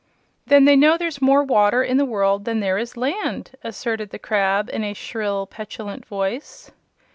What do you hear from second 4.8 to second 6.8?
a shrill, petulant voice.